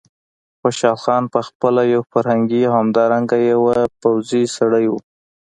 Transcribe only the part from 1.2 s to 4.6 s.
په خپله یو فرهنګي او همدارنګه یو پوځي